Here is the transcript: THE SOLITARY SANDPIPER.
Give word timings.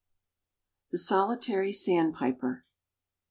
THE 0.91 0.97
SOLITARY 0.97 1.71
SANDPIPER. 1.71 2.63